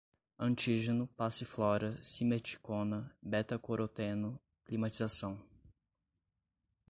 [0.39, 5.39] antígeno, passiflora, simeticona, betacoroteno, climatização